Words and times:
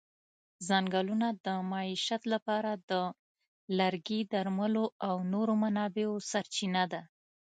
ځنګلونه 0.67 1.27
د 1.45 1.47
معیشت 1.71 2.21
لپاره 2.33 2.71
د 2.89 2.91
لرګي، 3.77 4.21
درملو 4.33 4.85
او 5.07 5.15
نورو 5.33 5.53
منابعو 5.63 6.15
سرچینه 6.31 6.83
ده. 6.91 7.01